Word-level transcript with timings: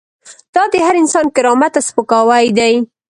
دا 0.55 0.63
د 0.73 0.75
هر 0.87 0.95
انسان 1.01 1.25
کرامت 1.35 1.71
ته 1.75 1.81
سپکاوی 1.87 2.45
دی. 2.57 2.73